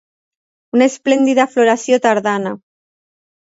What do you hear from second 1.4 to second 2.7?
floració tardana.